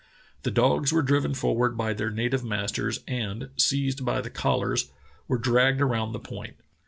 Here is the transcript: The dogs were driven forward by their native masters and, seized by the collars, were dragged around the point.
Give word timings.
The 0.41 0.49
dogs 0.49 0.91
were 0.91 1.03
driven 1.03 1.35
forward 1.35 1.77
by 1.77 1.93
their 1.93 2.09
native 2.09 2.43
masters 2.43 3.01
and, 3.07 3.51
seized 3.55 4.03
by 4.03 4.19
the 4.21 4.31
collars, 4.31 4.91
were 5.27 5.37
dragged 5.37 5.79
around 5.79 6.13
the 6.13 6.19
point. 6.19 6.55